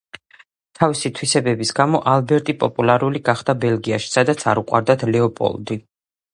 თავისი 0.79 1.11
თვისებების 1.19 1.73
გამო, 1.81 1.99
ალბერტი 2.15 2.57
პოპულარული 2.65 3.23
გახდა 3.29 3.57
ბელგიაში, 3.69 4.13
სადაც 4.17 4.45
არ 4.55 4.67
უყვარდათ 4.67 5.09
ლეოპოლდი. 5.15 5.83